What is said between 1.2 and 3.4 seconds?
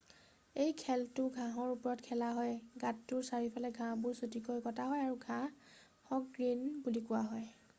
ঘাঁহৰ ওপৰত খেলা হয় গাঁতটোৰ